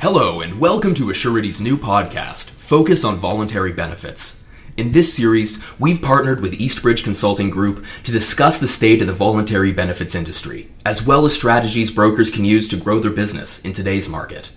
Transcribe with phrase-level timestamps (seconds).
[0.00, 4.52] Hello, and welcome to Assurity's new podcast, Focus on Voluntary Benefits.
[4.76, 9.14] In this series, we've partnered with Eastbridge Consulting Group to discuss the state of the
[9.14, 13.72] voluntary benefits industry, as well as strategies brokers can use to grow their business in
[13.72, 14.52] today's market.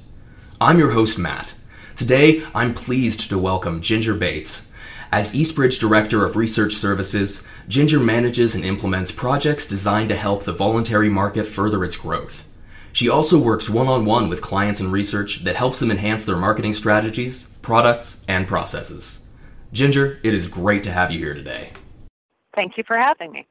[0.60, 1.54] I'm your host, Matt.
[1.96, 4.76] Today, I'm pleased to welcome Ginger Bates.
[5.10, 10.52] As Eastbridge Director of Research Services, Ginger manages and implements projects designed to help the
[10.52, 12.46] voluntary market further its growth.
[12.94, 16.38] She also works one on one with clients and research that helps them enhance their
[16.38, 19.30] marketing strategies, products, and processes.
[19.72, 21.70] Ginger, it is great to have you here today.
[22.56, 23.48] Thank you for having me.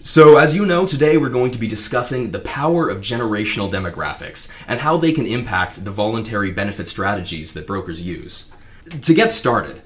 [0.00, 4.54] So, as you know, today we're going to be discussing the power of generational demographics
[4.68, 8.56] and how they can impact the voluntary benefit strategies that brokers use.
[9.02, 9.82] To get started,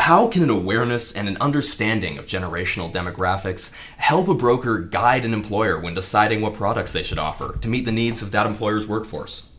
[0.00, 5.32] how can an awareness and an understanding of generational demographics help a broker guide an
[5.32, 8.88] employer when deciding what products they should offer to meet the needs of that employer's
[8.88, 9.50] workforce?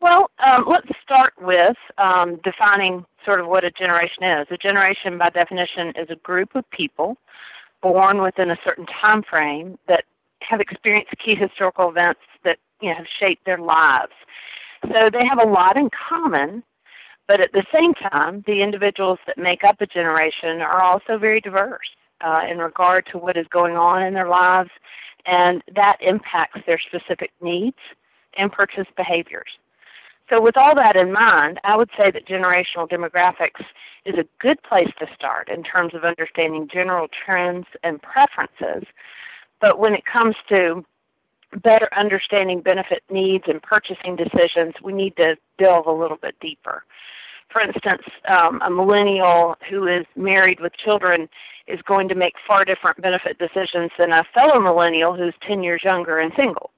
[0.00, 4.46] Well, um, let's start with um, defining sort of what a generation is.
[4.50, 7.16] A generation, by definition, is a group of people
[7.82, 10.04] born within a certain time frame that
[10.40, 14.12] have experienced key historical events that you know have shaped their lives.
[14.92, 16.62] So they have a lot in common,
[17.28, 21.40] but at the same time, the individuals that make up a generation are also very
[21.40, 21.88] diverse
[22.22, 24.70] uh, in regard to what is going on in their lives,
[25.26, 27.76] and that impacts their specific needs
[28.38, 29.58] and purchase behaviors.
[30.32, 33.64] So, with all that in mind, I would say that generational demographics
[34.04, 38.84] is a good place to start in terms of understanding general trends and preferences.
[39.60, 40.84] But when it comes to
[41.62, 46.84] better understanding benefit needs and purchasing decisions, we need to delve a little bit deeper.
[47.50, 51.28] For instance, um, a millennial who is married with children
[51.66, 55.82] is going to make far different benefit decisions than a fellow millennial who's 10 years
[55.84, 56.70] younger and single.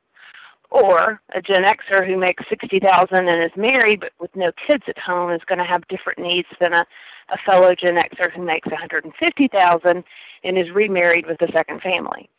[0.70, 4.98] Or a Gen Xer who makes 60,000 and is married but with no kids at
[4.98, 6.86] home is going to have different needs than a,
[7.30, 10.04] a fellow Gen Xer who makes 150,000
[10.44, 12.30] and is remarried with a second family.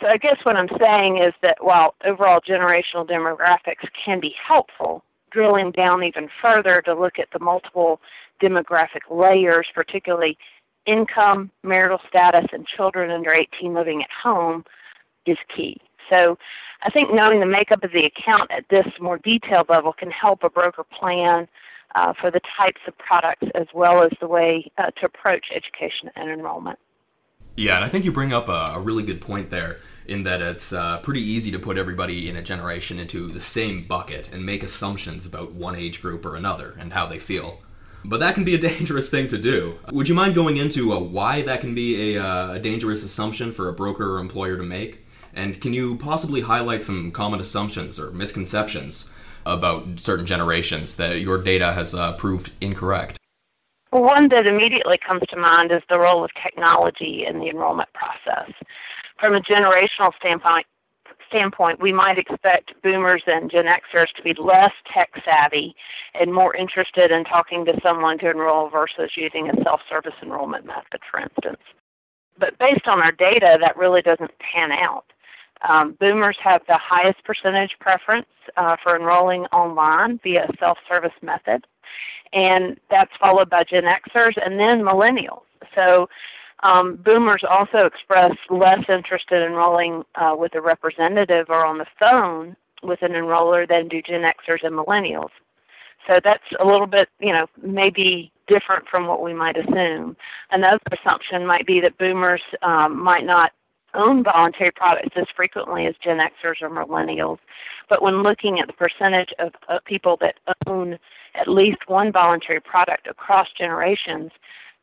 [0.00, 5.02] So I guess what I'm saying is that while overall generational demographics can be helpful,
[5.30, 8.00] drilling down even further to look at the multiple
[8.42, 10.38] demographic layers, particularly
[10.86, 14.64] income, marital status, and children under 18 living at home,
[15.26, 15.80] is key.
[16.10, 16.38] So
[16.82, 20.44] I think knowing the makeup of the account at this more detailed level can help
[20.44, 21.48] a broker plan
[21.94, 26.10] uh, for the types of products as well as the way uh, to approach education
[26.14, 26.78] and enrollment.
[27.56, 30.40] Yeah, and I think you bring up a, a really good point there in that
[30.40, 34.44] it's uh, pretty easy to put everybody in a generation into the same bucket and
[34.44, 37.60] make assumptions about one age group or another and how they feel.
[38.04, 39.78] But that can be a dangerous thing to do.
[39.90, 43.52] Would you mind going into uh, why that can be a, uh, a dangerous assumption
[43.52, 45.06] for a broker or employer to make?
[45.34, 49.12] And can you possibly highlight some common assumptions or misconceptions
[49.44, 53.18] about certain generations that your data has uh, proved incorrect?
[53.90, 58.52] One that immediately comes to mind is the role of technology in the enrollment process
[59.18, 60.66] from a generational standpoint,
[61.28, 65.74] standpoint, we might expect boomers and Gen Xers to be less tech savvy
[66.14, 70.66] and more interested in talking to someone to enroll versus using a self service enrollment
[70.66, 71.60] method, for instance.
[72.38, 75.04] But based on our data, that really doesn't pan out.
[75.68, 81.14] Um, boomers have the highest percentage preference uh, for enrolling online via a self service
[81.22, 81.66] method,
[82.32, 85.42] and that's followed by Gen Xers and then millennials.
[85.74, 86.08] So
[86.62, 91.86] um, boomers also express less interest in enrolling uh, with a representative or on the
[92.00, 95.30] phone with an enroller than do Gen Xers and millennials.
[96.08, 100.16] So that's a little bit, you know, maybe different from what we might assume.
[100.50, 103.52] Another assumption might be that boomers um, might not
[103.94, 107.38] own voluntary products as frequently as Gen Xers or millennials.
[107.88, 110.36] But when looking at the percentage of, of people that
[110.66, 110.98] own
[111.34, 114.30] at least one voluntary product across generations,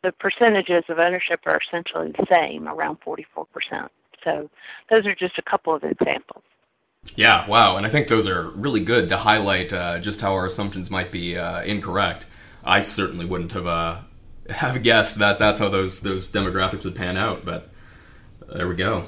[0.04, 3.90] the percentages of ownership are essentially the same, around 44%.
[4.24, 4.50] So
[4.90, 6.44] those are just a couple of examples.
[7.16, 7.78] Yeah, wow.
[7.78, 11.12] And I think those are really good to highlight uh, just how our assumptions might
[11.12, 12.26] be uh, incorrect.
[12.64, 14.00] I certainly wouldn't have uh,
[14.50, 17.70] have guessed that that's how those those demographics would pan out, but
[18.54, 19.06] there we go.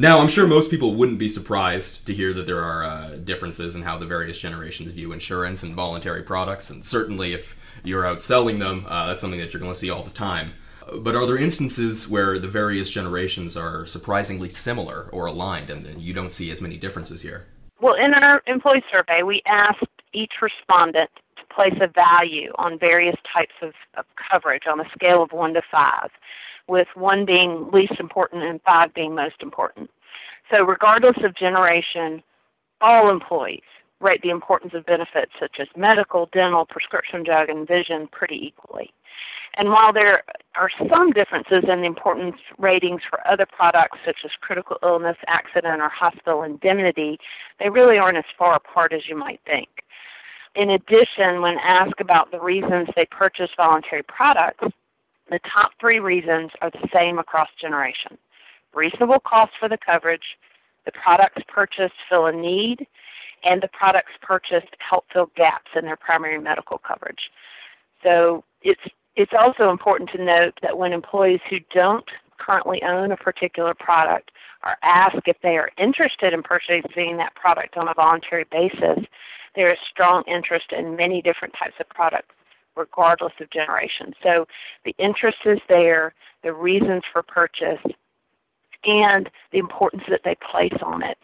[0.00, 3.74] Now, I'm sure most people wouldn't be surprised to hear that there are uh, differences
[3.74, 7.58] in how the various generations view insurance and voluntary products, and certainly if
[7.88, 10.52] you're out selling them, uh, that's something that you're going to see all the time.
[11.00, 16.14] But are there instances where the various generations are surprisingly similar or aligned and you
[16.14, 17.46] don't see as many differences here?
[17.80, 23.16] Well, in our employee survey, we asked each respondent to place a value on various
[23.36, 26.10] types of, of coverage on a scale of 1 to 5,
[26.68, 29.90] with 1 being least important and 5 being most important.
[30.52, 32.22] So, regardless of generation,
[32.80, 33.60] all employees
[34.00, 38.92] rate the importance of benefits such as medical, dental, prescription drug, and vision pretty equally.
[39.54, 40.22] And while there
[40.54, 45.80] are some differences in the importance ratings for other products such as critical illness, accident,
[45.80, 47.18] or hospital indemnity,
[47.58, 49.68] they really aren't as far apart as you might think.
[50.54, 54.68] In addition, when asked about the reasons they purchase voluntary products,
[55.30, 58.18] the top three reasons are the same across generations.
[58.74, 60.38] Reasonable cost for the coverage,
[60.84, 62.86] the products purchased fill a need,
[63.44, 67.30] and the products purchased help fill gaps in their primary medical coverage.
[68.04, 68.80] So it's
[69.16, 72.08] it's also important to note that when employees who don't
[72.38, 74.30] currently own a particular product
[74.62, 79.04] are asked if they are interested in purchasing that product on a voluntary basis,
[79.56, 82.34] there is strong interest in many different types of products
[82.76, 84.14] regardless of generation.
[84.22, 84.46] So
[84.84, 86.14] the interest is there,
[86.44, 87.82] the reasons for purchase,
[88.84, 91.18] and the importance that they place on it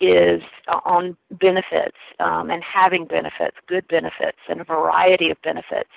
[0.00, 0.42] is
[0.84, 5.90] on benefits um, and having benefits, good benefits, and a variety of benefits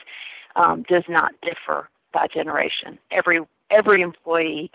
[0.55, 2.97] um, does not differ by generation.
[3.11, 4.71] Every every employee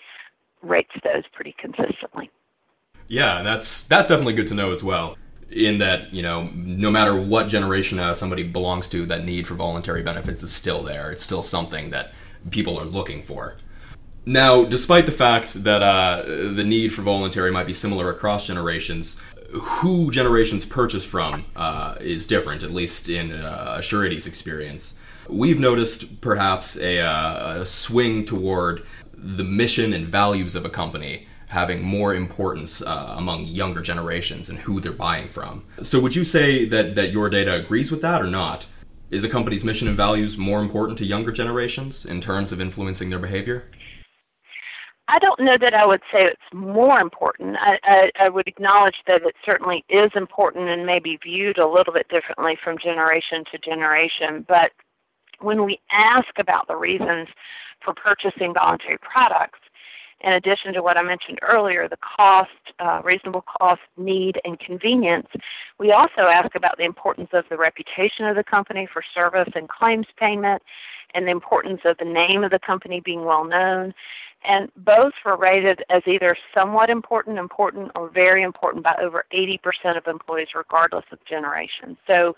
[0.62, 2.31] rates those pretty consistently.
[3.09, 5.17] Yeah, that's that's definitely good to know as well.
[5.50, 9.55] In that, you know, no matter what generation uh, somebody belongs to, that need for
[9.55, 11.12] voluntary benefits is still there.
[11.12, 12.12] It's still something that
[12.50, 13.56] people are looking for.
[14.26, 19.21] Now, despite the fact that uh, the need for voluntary might be similar across generations,
[19.53, 26.76] who generations purchase from uh, is different, at least in uh, experience we've noticed perhaps
[26.79, 28.85] a, uh, a swing toward
[29.15, 34.61] the mission and values of a company having more importance uh, among younger generations and
[34.61, 35.65] who they're buying from.
[35.82, 38.67] So, would you say that, that your data agrees with that or not?
[39.11, 43.11] Is a company's mission and values more important to younger generations in terms of influencing
[43.11, 43.65] their behavior?
[45.06, 47.56] I don't know that I would say it's more important.
[47.61, 51.67] I, I, I would acknowledge that it certainly is important and may be viewed a
[51.67, 54.45] little bit differently from generation to generation.
[54.49, 54.73] But
[55.41, 57.29] when we ask about the reasons
[57.85, 59.59] for purchasing voluntary products,
[60.21, 62.49] in addition to what I mentioned earlier, the cost,
[62.79, 65.29] uh, reasonable cost, need, and convenience,
[65.79, 69.69] we also ask about the importance of the reputation of the company for service and
[69.69, 70.62] claims payment,
[71.15, 73.93] and the importance of the name of the company being well known.
[74.44, 79.96] And both were rated as either somewhat important, important, or very important by over 80%
[79.96, 81.96] of employees, regardless of generation.
[82.06, 82.37] So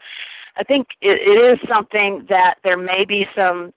[0.56, 3.73] I think it, it is something that there may be some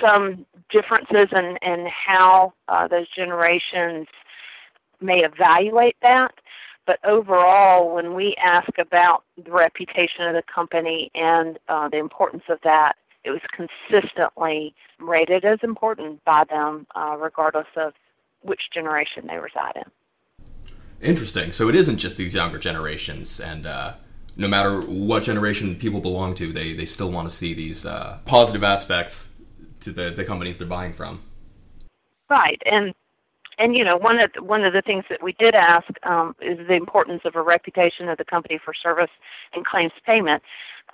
[0.00, 4.06] some differences in, in how uh, those generations
[5.00, 6.34] may evaluate that.
[6.86, 12.44] But overall, when we ask about the reputation of the company and uh, the importance
[12.48, 17.94] of that, it was consistently rated as important by them, uh, regardless of
[18.42, 19.90] which generation they reside in.
[21.00, 21.52] Interesting.
[21.52, 23.94] So it isn't just these younger generations, and uh,
[24.36, 28.18] no matter what generation people belong to, they, they still want to see these uh,
[28.24, 29.34] positive aspects
[29.80, 31.22] to the, the companies they're buying from.
[32.30, 32.94] Right, and
[33.58, 36.34] and you know one of the, one of the things that we did ask um,
[36.40, 39.10] is the importance of a reputation of the company for service
[39.52, 40.42] and claims payment.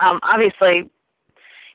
[0.01, 0.91] Um, obviously,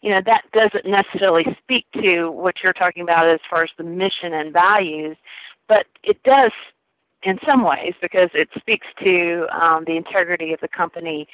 [0.06, 3.84] you know that doesn't necessarily speak to what you're talking about as far as the
[3.84, 5.18] mission and values,
[5.68, 6.52] but it does
[7.24, 11.28] in some ways because it speaks to um, the integrity of the company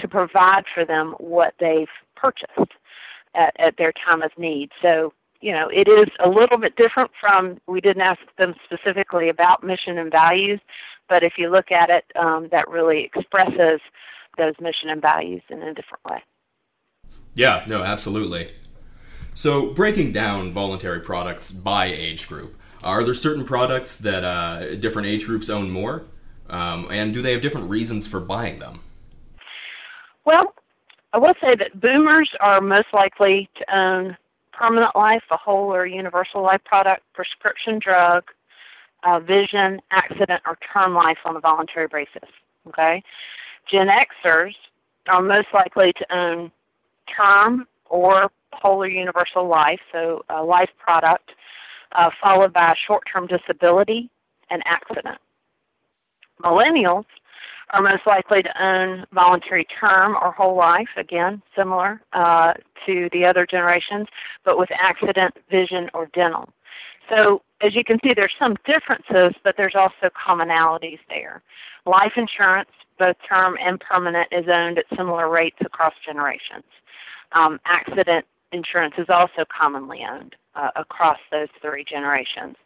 [0.00, 2.72] to provide for them what they've purchased
[3.34, 4.70] at, at their time of need.
[4.82, 9.30] So, you know, it is a little bit different from, we didn't ask them specifically
[9.30, 10.60] about mission and values,
[11.08, 13.80] but if you look at it, um, that really expresses
[14.36, 16.22] those mission and values in a different way.
[17.34, 18.52] Yeah, no, absolutely.
[19.34, 25.08] So, breaking down voluntary products by age group, are there certain products that uh, different
[25.08, 26.04] age groups own more?
[26.48, 28.80] Um, and do they have different reasons for buying them?
[30.24, 30.54] Well,
[31.12, 34.16] I will say that boomers are most likely to own
[34.52, 38.24] permanent life, a whole or universal life product, prescription drug,
[39.04, 42.28] uh, vision, accident, or term life on a voluntary basis.
[42.68, 43.02] Okay,
[43.70, 44.54] Gen Xers
[45.08, 46.52] are most likely to own
[47.16, 51.30] term or whole universal life, so a life product,
[51.92, 54.10] uh, followed by short-term disability
[54.50, 55.18] and accident.
[56.42, 57.04] Millennials
[57.70, 62.52] are most likely to own voluntary term or whole life, again, similar uh,
[62.86, 64.08] to the other generations,
[64.44, 66.48] but with accident, vision, or dental.
[67.08, 71.42] So as you can see, there's some differences, but there's also commonalities there.
[71.86, 76.64] Life insurance, both term and permanent, is owned at similar rates across generations.
[77.32, 82.56] Um, accident insurance is also commonly owned uh, across those three generations.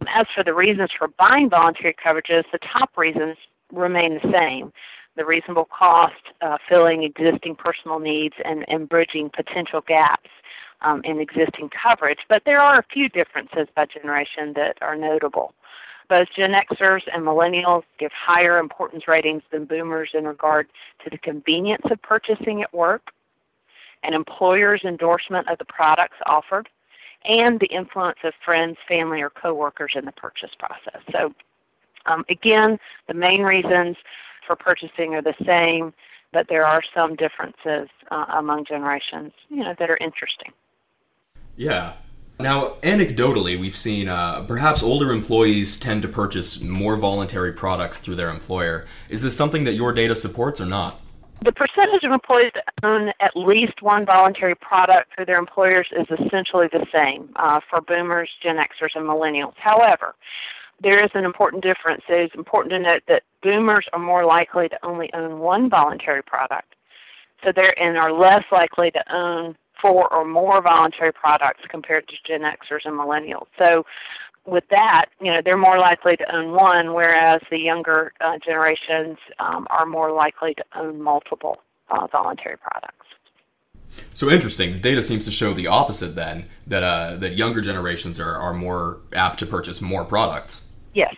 [0.00, 3.36] Um, as for the reasons for buying voluntary coverages, the top reasons
[3.72, 4.72] remain the same.
[5.18, 10.30] the reasonable cost, uh, filling existing personal needs, and, and bridging potential gaps
[10.80, 12.20] um, in existing coverage.
[12.28, 15.52] But there are a few differences by generation that are notable.
[16.08, 20.68] Both Gen Xers and millennials give higher importance ratings than boomers in regard
[21.04, 23.10] to the convenience of purchasing at work,
[24.02, 26.68] an employer's endorsement of the products offered,
[27.24, 31.02] and the influence of friends, family, or coworkers in the purchase process.
[31.12, 31.34] So
[32.06, 33.96] um, again, the main reasons
[34.46, 35.92] for purchasing are the same,
[36.32, 40.52] but there are some differences uh, among generations, you know, that are interesting.
[41.56, 41.94] Yeah.
[42.40, 48.14] Now, anecdotally, we've seen uh, perhaps older employees tend to purchase more voluntary products through
[48.14, 48.86] their employer.
[49.08, 51.00] Is this something that your data supports or not?
[51.40, 56.06] The percentage of employees that own at least one voluntary product through their employers is
[56.10, 59.54] essentially the same uh, for boomers, Gen Xers, and millennials.
[59.56, 60.16] However,
[60.80, 62.02] there is an important difference.
[62.08, 66.22] It is important to note that boomers are more likely to only own one voluntary
[66.22, 66.74] product,
[67.44, 72.14] so they're and are less likely to own four or more voluntary products compared to
[72.26, 73.46] Gen Xers and millennials.
[73.60, 73.86] So
[74.48, 79.18] with that, you know, they're more likely to own one, whereas the younger uh, generations
[79.38, 81.58] um, are more likely to own multiple
[81.90, 82.94] uh, voluntary products.
[84.14, 84.72] So interesting.
[84.72, 88.54] The data seems to show the opposite then, that, uh, that younger generations are, are
[88.54, 90.70] more apt to purchase more products.
[90.94, 91.14] Yes.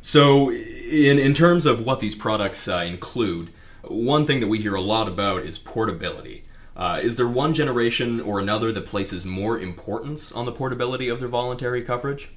[0.00, 3.50] So, in, in terms of what these products uh, include,
[3.82, 6.44] one thing that we hear a lot about is portability.
[6.76, 11.20] Uh, is there one generation or another that places more importance on the portability of
[11.20, 12.30] their voluntary coverage?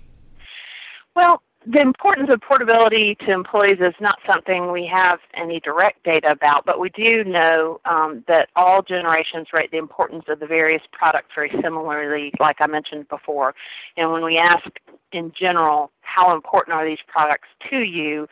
[1.18, 6.30] Well, the importance of portability to employees is not something we have any direct data
[6.30, 10.84] about, but we do know um, that all generations rate the importance of the various
[10.92, 13.56] products very similarly, like I mentioned before.
[13.98, 14.70] And when we ask
[15.12, 18.28] in general, how important are these products to you,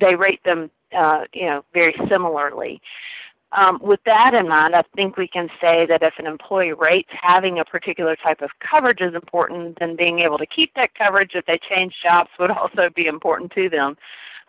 [0.00, 2.80] they rate them, uh, you know, very similarly.
[3.56, 7.08] Um, with that in mind, I think we can say that if an employee rates
[7.10, 11.30] having a particular type of coverage is important, then being able to keep that coverage
[11.34, 13.96] if they change jobs would also be important to them.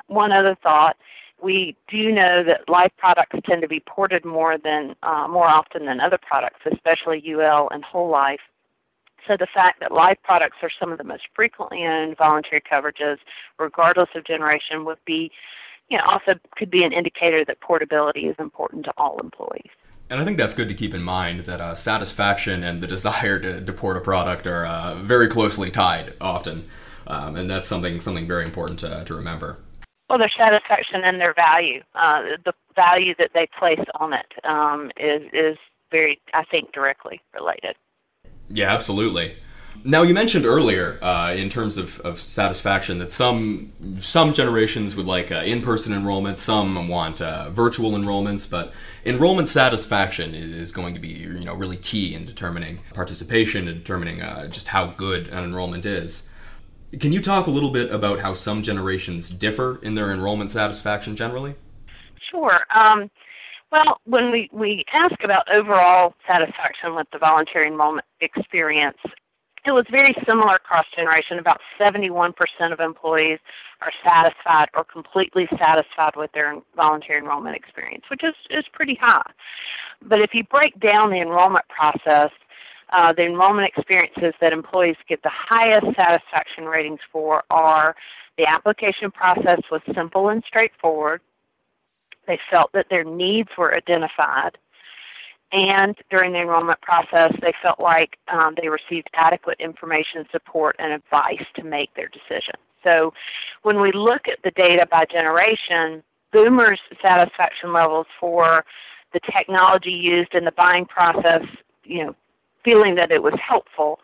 [0.08, 0.98] One other thought,
[1.42, 5.86] we do know that life products tend to be ported more than uh, more often
[5.86, 8.42] than other products, especially UL and whole life.
[9.26, 13.18] So the fact that life products are some of the most frequently owned voluntary coverages,
[13.58, 15.32] regardless of generation, would be
[15.90, 19.72] you know, also could be an indicator that portability is important to all employees.
[20.10, 23.40] And I think that's good to keep in mind that uh, satisfaction and the desire
[23.40, 26.68] to, to port a product are uh, very closely tied often,
[27.08, 29.60] um, and that's something something very important to, to remember.
[30.10, 34.92] Well, their satisfaction and their value, uh, the value that they place on it, um,
[34.98, 35.58] is is
[35.92, 37.76] very, I think, directly related.
[38.50, 39.36] Yeah, absolutely.
[39.84, 45.06] Now you mentioned earlier, uh, in terms of, of satisfaction, that some some generations would
[45.06, 48.74] like uh, in-person enrollment, some want uh, virtual enrollments, but
[49.06, 54.22] enrollment satisfaction is going to be you know really key in determining participation and determining
[54.22, 56.30] uh, just how good an enrollment is.
[57.00, 61.16] Can you talk a little bit about how some generations differ in their enrollment satisfaction
[61.16, 61.56] generally?
[62.32, 62.60] Sure.
[62.74, 63.10] Um,
[63.72, 68.98] well, when we, we ask about overall satisfaction with the voluntary enrollment experience,
[69.68, 71.40] it was very similar across generation.
[71.40, 72.34] About 71%
[72.72, 73.40] of employees
[73.82, 79.30] are satisfied or completely satisfied with their voluntary enrollment experience, which is, is pretty high.
[80.02, 82.32] But if you break down the enrollment process,
[82.90, 87.96] uh, the enrollment experiences that employees get the highest satisfaction ratings for are
[88.38, 91.22] the application process was simple and straightforward.
[92.28, 94.58] They felt that their needs were identified
[95.52, 100.92] and during the enrollment process, they felt like um, they received adequate information, support, and
[100.92, 102.56] advice to make their decision.
[102.84, 103.14] So
[103.64, 108.66] when we look at the data by generation, boomers' satisfaction levels for
[109.14, 111.44] the technology used in the buying process,
[111.84, 112.16] you know,
[112.64, 114.00] feeling that it was helpful,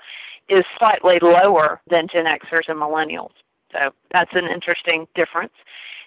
[0.50, 3.32] is slightly lower than Gen Xers and millennials.
[3.72, 5.54] So that's an interesting difference.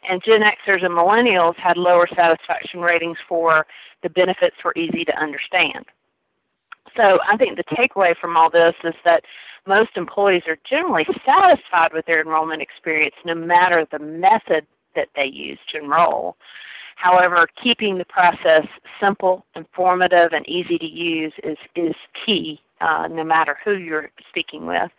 [0.08, 3.66] And Gen Xers and millennials had lower satisfaction ratings for
[4.02, 5.84] the benefits were easy to understand.
[6.96, 9.24] So I think the takeaway from all this is that
[9.66, 15.26] most employees are generally satisfied with their enrollment experience no matter the method that they
[15.26, 16.36] use to enroll.
[16.94, 18.66] However, keeping the process
[19.00, 21.94] simple, informative, and easy to use is, is
[22.24, 24.90] key uh, no matter who you're speaking with.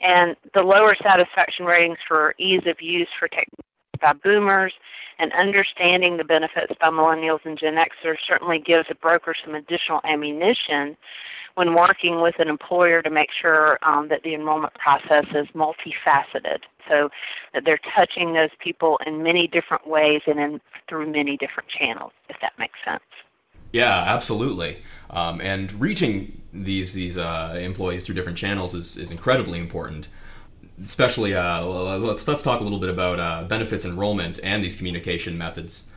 [0.00, 3.62] And the lower satisfaction ratings for ease of use for technology
[4.00, 4.72] by boomers
[5.18, 10.00] and understanding the benefits by millennials and Gen Xers certainly gives a broker some additional
[10.04, 10.96] ammunition
[11.54, 16.58] when working with an employer to make sure um, that the enrollment process is multifaceted,
[16.88, 17.08] so
[17.54, 22.12] that they're touching those people in many different ways and in, through many different channels,
[22.28, 23.02] if that makes sense.
[23.72, 24.78] Yeah, absolutely.
[25.08, 30.08] Um, and reaching these these uh, employees through different channels is, is incredibly important.
[30.82, 35.38] Especially, uh, let's let's talk a little bit about uh, benefits enrollment and these communication
[35.38, 35.90] methods,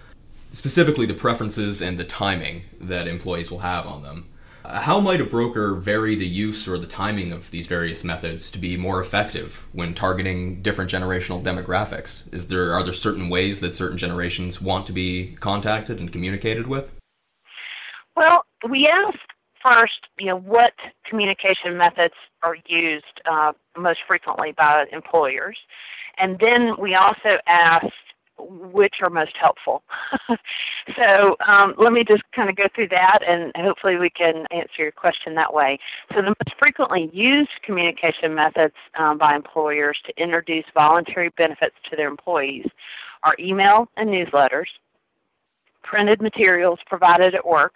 [0.51, 4.29] specifically the preferences and the timing that employees will have on them.
[4.63, 8.51] Uh, how might a broker vary the use or the timing of these various methods
[8.51, 12.31] to be more effective when targeting different generational demographics?
[12.33, 16.67] Is there are there certain ways that certain generations want to be contacted and communicated
[16.67, 16.91] with?
[18.15, 19.17] Well, we asked
[19.63, 20.73] first, you know, what
[21.07, 22.13] communication methods
[22.43, 25.57] are used uh, most frequently by employers,
[26.17, 27.93] and then we also asked
[28.39, 29.83] which are most helpful.
[30.97, 34.83] so um, let me just kind of go through that, and hopefully we can answer
[34.83, 35.79] your question that way.
[36.13, 41.95] So the most frequently used communication methods um, by employers to introduce voluntary benefits to
[41.95, 42.67] their employees
[43.23, 44.67] are email and newsletters,
[45.83, 47.75] printed materials provided at work,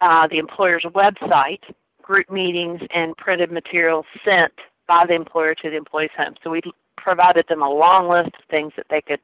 [0.00, 1.62] uh, the employer's website,
[2.02, 4.52] group meetings, and printed materials sent
[4.86, 6.34] by the employer to the employee's home.
[6.42, 6.60] So we
[6.96, 9.20] provided them a long list of things that they could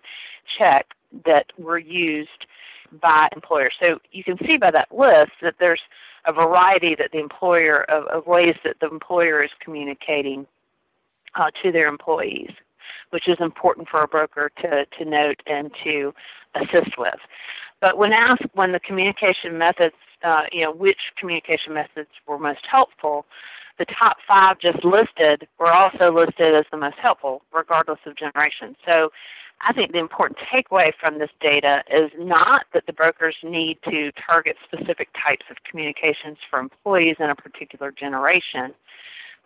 [0.59, 0.87] check
[1.25, 2.47] that were used
[3.01, 3.75] by employers.
[3.83, 5.81] So you can see by that list that there's
[6.27, 10.47] a variety that the employer of, of ways that the employer is communicating
[11.35, 12.51] uh, to their employees,
[13.11, 16.15] which is important for a broker to, to note and to
[16.55, 17.19] assist with.
[17.81, 22.65] But when asked when the communication methods uh, you know, which communication methods were most
[22.71, 23.27] helpful,
[23.79, 28.77] the top five just listed were also listed as the most helpful, regardless of generation.
[28.89, 29.11] So
[29.61, 34.13] I think the important takeaway from this data is not that the brokers need to
[34.13, 38.75] target specific types of communications for employees in a particular generation.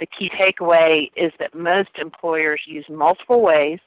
[0.01, 3.81] The key takeaway is that most employers use multiple ways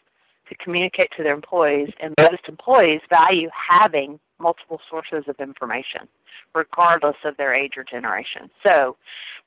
[0.50, 6.08] to communicate to their employees, and most employees value having multiple sources of information,
[6.56, 8.50] regardless of their age or generation.
[8.66, 8.98] So,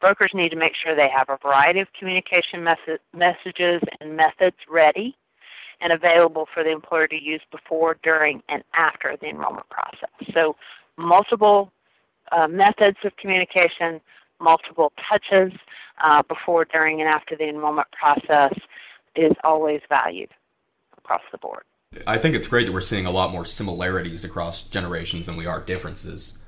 [0.01, 4.57] brokers need to make sure they have a variety of communication mes- messages and methods
[4.71, 5.17] ready
[5.81, 10.11] and available for the employer to use before, during, and after the enrollment process.
[10.33, 10.57] So,
[10.97, 11.73] multiple
[12.33, 14.01] uh, methods of communication,
[14.41, 15.53] multiple touches
[16.03, 18.55] uh, before, during, and after the enrollment process
[19.15, 20.31] is always valued
[20.99, 21.65] across the board.
[22.07, 25.47] I think it's great that we're seeing a lot more similarities across generations than we
[25.47, 26.45] are differences.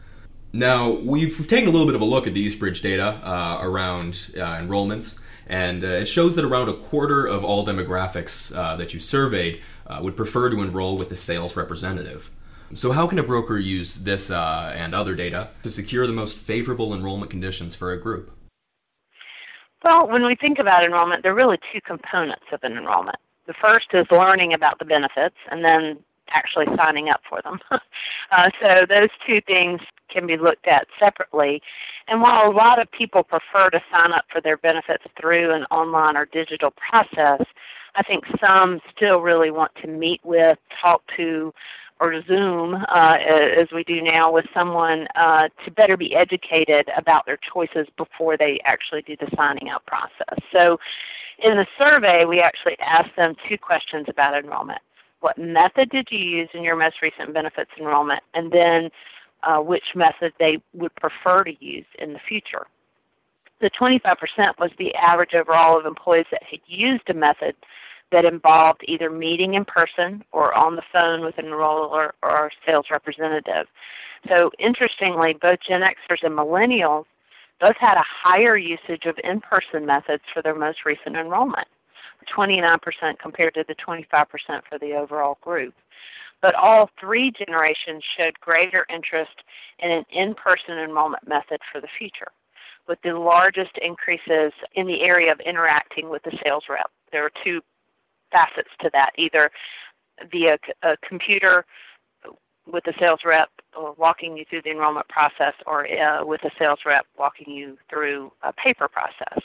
[0.53, 3.59] Now, we've, we've taken a little bit of a look at the Eastbridge data uh,
[3.61, 8.77] around uh, enrollments, and uh, it shows that around a quarter of all demographics uh,
[8.77, 12.31] that you surveyed uh, would prefer to enroll with a sales representative.
[12.75, 16.37] So, how can a broker use this uh, and other data to secure the most
[16.37, 18.33] favorable enrollment conditions for a group?
[19.85, 23.19] Well, when we think about enrollment, there are really two components of an enrollment.
[23.47, 25.99] The first is learning about the benefits and then
[26.31, 27.59] actually signing up for them.
[27.71, 31.63] uh, so those two things can be looked at separately.
[32.09, 35.65] And while a lot of people prefer to sign up for their benefits through an
[35.71, 37.45] online or digital process,
[37.95, 41.53] I think some still really want to meet with, talk to,
[41.99, 43.17] or Zoom, uh,
[43.57, 48.37] as we do now, with someone uh, to better be educated about their choices before
[48.37, 50.39] they actually do the signing up process.
[50.55, 50.79] So
[51.43, 54.81] in the survey, we actually asked them two questions about enrollment.
[55.21, 58.23] What method did you use in your most recent benefits enrollment?
[58.35, 58.91] And then
[59.43, 62.67] uh, which method they would prefer to use in the future.
[63.61, 67.55] The 25% was the average overall of employees that had used a method
[68.13, 72.87] that involved either meeting in person or on the phone with an enroller or sales
[72.91, 73.67] representative.
[74.29, 77.05] So interestingly, both Gen Xers and millennials
[77.61, 81.69] both had a higher usage of in-person methods for their most recent enrollment,
[82.35, 84.27] 29% compared to the 25%
[84.69, 85.75] for the overall group.
[86.43, 89.43] But all three generations showed greater interest
[89.79, 92.31] in an in-person enrollment method for the future,
[92.87, 96.91] with the largest increases in the area of interacting with the sales rep.
[97.11, 97.63] There are two
[98.31, 99.51] facets to that, either
[100.31, 101.65] via a computer
[102.67, 106.51] with the sales rep or walking you through the enrollment process or uh, with a
[106.59, 109.39] sales rep walking you through a paper process.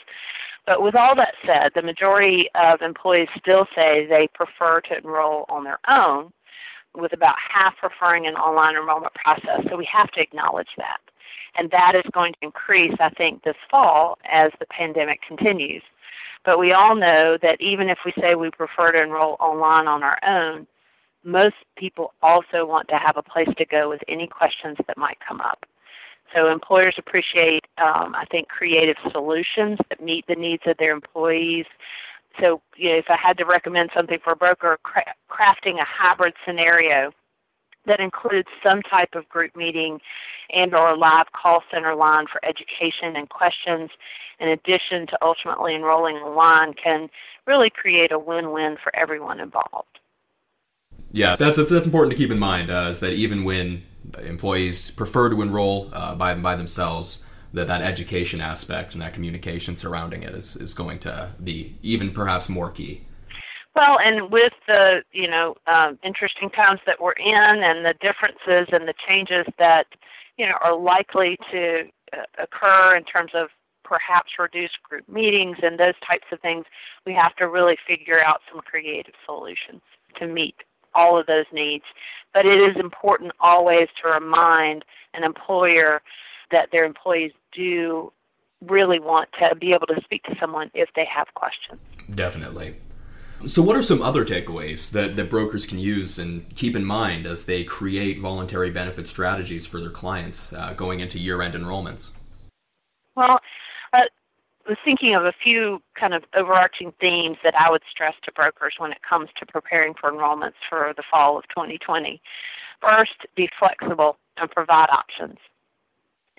[0.66, 5.44] But with all that said, the majority of employees still say they prefer to enroll
[5.48, 6.32] on their own,
[6.94, 9.62] with about half preferring an online enrollment process.
[9.68, 10.98] So we have to acknowledge that.
[11.56, 15.82] And that is going to increase, I think, this fall as the pandemic continues.
[16.44, 20.02] But we all know that even if we say we prefer to enroll online on
[20.02, 20.66] our own,
[21.24, 25.18] most people also want to have a place to go with any questions that might
[25.26, 25.66] come up.
[26.34, 31.66] So employers appreciate, um, I think, creative solutions that meet the needs of their employees.
[32.40, 35.84] So, you know, if I had to recommend something for a broker, cra- crafting a
[35.86, 37.12] hybrid scenario
[37.84, 40.00] that includes some type of group meeting
[40.50, 43.90] and or a live call center line for education and questions
[44.38, 47.10] in addition to ultimately enrolling online can
[47.46, 49.91] really create a win-win for everyone involved.
[51.12, 53.82] Yeah, that's that's, that's important to keep in mind uh, is that even when
[54.22, 59.76] employees prefer to enroll uh, by by themselves, that that education aspect and that communication
[59.76, 63.02] surrounding it is, is going to be even perhaps more key.
[63.76, 68.68] Well, and with the you know um, interesting times that we're in, and the differences
[68.72, 69.86] and the changes that
[70.38, 73.48] you know are likely to uh, occur in terms of
[73.84, 76.64] perhaps reduced group meetings and those types of things,
[77.04, 79.82] we have to really figure out some creative solutions
[80.18, 80.54] to meet
[80.94, 81.84] all of those needs.
[82.32, 86.00] But it is important always to remind an employer
[86.50, 88.12] that their employees do
[88.62, 91.80] really want to be able to speak to someone if they have questions.
[92.14, 92.76] Definitely.
[93.44, 97.26] So, what are some other takeaways that, that brokers can use and keep in mind
[97.26, 102.18] as they create voluntary benefit strategies for their clients uh, going into year end enrollments?
[103.16, 103.40] Well,
[104.68, 108.74] was thinking of a few kind of overarching themes that I would stress to brokers
[108.78, 112.20] when it comes to preparing for enrollments for the fall of 2020.
[112.80, 115.38] First, be flexible and provide options.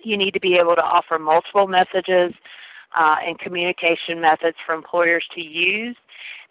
[0.03, 2.33] You need to be able to offer multiple messages
[2.95, 5.95] uh, and communication methods for employers to use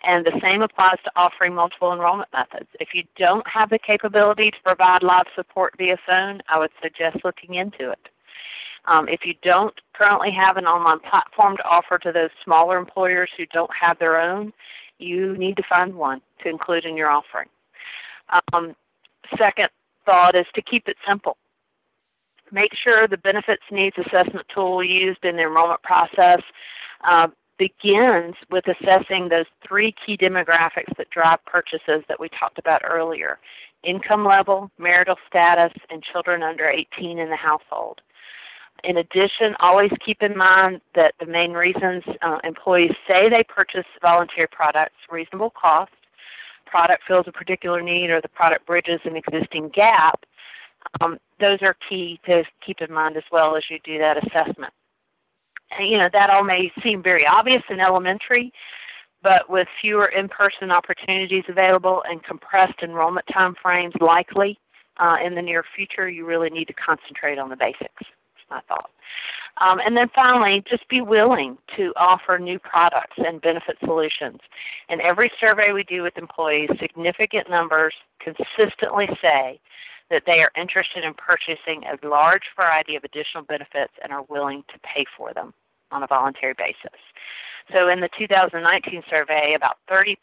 [0.05, 2.69] and the same applies to offering multiple enrollment methods.
[2.81, 7.19] If you don't have the capability to provide live support via phone, I would suggest
[7.25, 8.09] looking into it.
[8.87, 13.31] Um, if you don't currently have an online platform to offer to those smaller employers
[13.37, 14.53] who don't have their own,
[14.99, 17.49] you need to find one to include in your offering.
[18.53, 18.75] Um,
[19.39, 19.69] second
[20.07, 21.37] thought is to keep it simple.
[22.51, 26.41] Make sure the benefits needs assessment tool used in the enrollment process
[27.05, 32.83] uh, begins with assessing those three key demographics that drive purchases that we talked about
[32.85, 33.39] earlier
[33.85, 38.01] income level, marital status, and children under 18 in the household.
[38.85, 43.87] In addition, always keep in mind that the main reasons uh, employees say they purchase
[44.03, 45.93] voluntary products, reasonable cost,
[46.67, 50.25] product fills a particular need, or the product bridges an existing gap,
[51.01, 54.73] um, those are key to keep in mind as well as you do that assessment.
[55.79, 58.53] You know, that all may seem very obvious and elementary,
[59.23, 64.59] but with fewer in-person opportunities available and compressed enrollment time frames likely
[64.99, 68.05] uh, in the near future, you really need to concentrate on the basics.
[68.53, 68.91] My thought.
[69.61, 74.41] Um, and then finally, just be willing to offer new products and benefit solutions.
[74.89, 79.61] In every survey we do with employees, significant numbers consistently say
[80.11, 84.65] that they are interested in purchasing a large variety of additional benefits and are willing
[84.73, 85.55] to pay for them
[85.91, 87.01] on a voluntary basis.
[87.75, 90.17] So in the 2019 survey, about 30%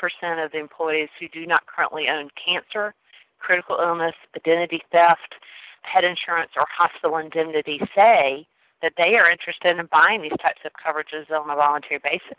[0.44, 2.94] of the employees who do not currently own cancer,
[3.40, 5.36] critical illness, identity theft,
[5.82, 8.48] head insurance, or hospital indemnity say
[8.82, 12.38] that they are interested in buying these types of coverages on a voluntary basis.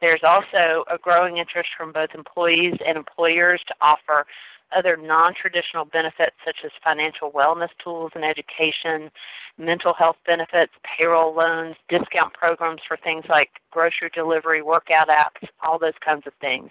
[0.00, 4.26] There's also a growing interest from both employees and employers to offer
[4.72, 9.10] other non-traditional benefits such as financial wellness tools and education,
[9.58, 15.78] mental health benefits, payroll loans, discount programs for things like grocery delivery, workout apps, all
[15.78, 16.70] those kinds of things.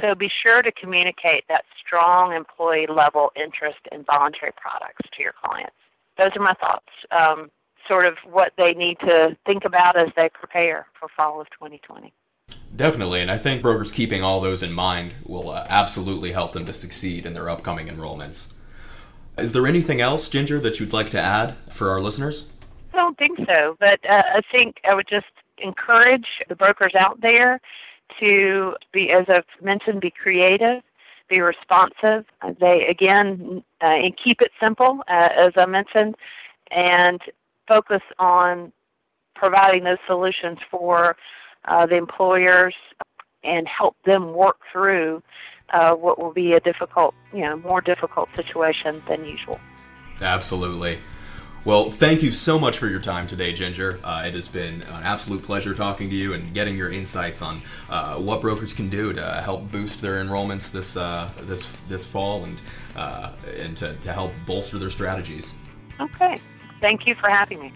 [0.00, 5.34] So be sure to communicate that strong employee level interest in voluntary products to your
[5.42, 5.76] clients.
[6.18, 6.90] Those are my thoughts.
[7.10, 7.50] Um,
[7.88, 12.12] sort of what they need to think about as they prepare for fall of 2020.
[12.78, 16.64] Definitely, and I think brokers keeping all those in mind will uh, absolutely help them
[16.66, 18.54] to succeed in their upcoming enrollments.
[19.36, 22.48] Is there anything else, Ginger, that you'd like to add for our listeners?
[22.94, 25.26] I don't think so, but uh, I think I would just
[25.58, 27.60] encourage the brokers out there
[28.20, 30.80] to be, as I've mentioned, be creative,
[31.28, 32.26] be responsive.
[32.60, 36.14] They again uh, and keep it simple, uh, as I mentioned,
[36.70, 37.20] and
[37.66, 38.72] focus on
[39.34, 41.16] providing those solutions for
[41.64, 42.74] uh, the employers
[43.44, 45.22] and help them work through
[45.70, 49.60] uh, what will be a difficult, you know, more difficult situation than usual.
[50.20, 50.98] Absolutely.
[51.64, 54.00] Well, thank you so much for your time today, Ginger.
[54.02, 57.60] Uh, it has been an absolute pleasure talking to you and getting your insights on
[57.90, 62.44] uh, what brokers can do to help boost their enrollments this uh, this this fall
[62.44, 62.62] and
[62.96, 65.52] uh, and to, to help bolster their strategies.
[66.00, 66.38] Okay.
[66.80, 67.72] Thank you for having me.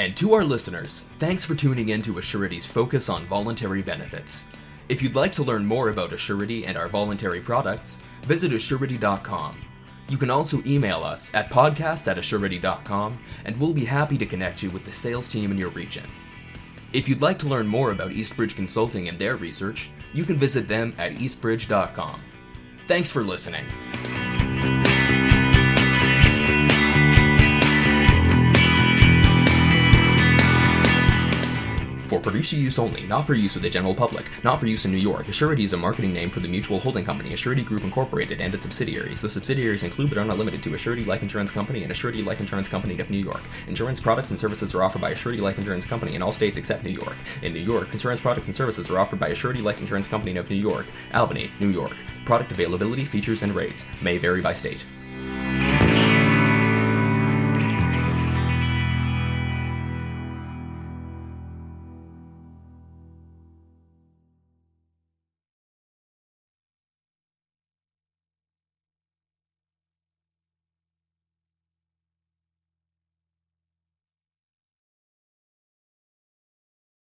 [0.00, 4.46] And to our listeners, thanks for tuning in to Assurity's focus on voluntary benefits.
[4.88, 9.60] If you'd like to learn more about Assurity and our voluntary products, visit assurity.com.
[10.08, 14.62] You can also email us at podcast at assurity.com, and we'll be happy to connect
[14.62, 16.06] you with the sales team in your region.
[16.94, 20.66] If you'd like to learn more about Eastbridge Consulting and their research, you can visit
[20.66, 22.22] them at eastbridge.com.
[22.86, 23.66] Thanks for listening.
[32.20, 34.92] For producer use only, not for use with the general public, not for use in
[34.92, 35.24] New York.
[35.28, 38.62] Assurity is a marketing name for the mutual holding company Assurity Group Incorporated and its
[38.62, 39.22] subsidiaries.
[39.22, 42.38] The subsidiaries include but are not limited to Assurity Life Insurance Company and Assurity Life
[42.38, 43.40] Insurance Company of New York.
[43.68, 46.84] Insurance products and services are offered by Assurity Life Insurance Company in all states except
[46.84, 47.16] New York.
[47.40, 50.50] In New York, insurance products and services are offered by Assurity Life Insurance Company of
[50.50, 51.96] New York, Albany, New York.
[52.26, 54.84] Product availability, features, and rates may vary by state.